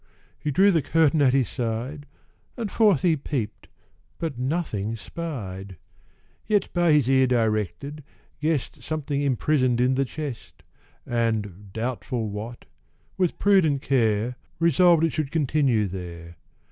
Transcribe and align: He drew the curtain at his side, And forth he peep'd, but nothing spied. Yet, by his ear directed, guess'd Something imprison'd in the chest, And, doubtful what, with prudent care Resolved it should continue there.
He 0.39 0.49
drew 0.49 0.71
the 0.71 0.81
curtain 0.81 1.21
at 1.21 1.31
his 1.31 1.47
side, 1.47 2.07
And 2.57 2.71
forth 2.71 3.03
he 3.03 3.15
peep'd, 3.15 3.67
but 4.17 4.35
nothing 4.35 4.95
spied. 4.95 5.77
Yet, 6.43 6.73
by 6.73 6.93
his 6.93 7.07
ear 7.07 7.27
directed, 7.27 8.03
guess'd 8.41 8.81
Something 8.83 9.21
imprison'd 9.21 9.79
in 9.79 9.93
the 9.93 10.05
chest, 10.05 10.63
And, 11.05 11.71
doubtful 11.71 12.29
what, 12.29 12.65
with 13.15 13.37
prudent 13.37 13.83
care 13.83 14.37
Resolved 14.57 15.03
it 15.03 15.13
should 15.13 15.29
continue 15.29 15.85
there. 15.87 16.35